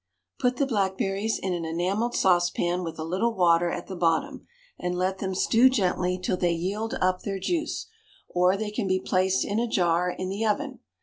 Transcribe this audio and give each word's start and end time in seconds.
Put 0.39 0.57
the 0.57 0.65
blackberries 0.65 1.37
in 1.37 1.53
an 1.53 1.63
enamelled 1.63 2.15
saucepan 2.15 2.83
with 2.83 2.97
a 2.97 3.03
little 3.03 3.35
water 3.35 3.69
at 3.69 3.85
the 3.85 3.95
bottom, 3.95 4.47
and 4.79 4.97
let 4.97 5.19
them 5.19 5.35
stew 5.35 5.69
gently 5.69 6.17
till 6.17 6.37
they 6.37 6.53
yield 6.53 6.95
up 6.99 7.21
their 7.21 7.37
juice, 7.37 7.85
or 8.27 8.57
they 8.57 8.71
can 8.71 8.87
be 8.87 8.99
placed 8.99 9.45
in 9.45 9.59
a 9.59 9.67
jar 9.67 10.09
in 10.09 10.29
the 10.29 10.43
oven. 10.43 10.79